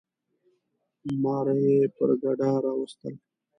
[1.21, 3.13] ماره یي پر ګډا راوستل.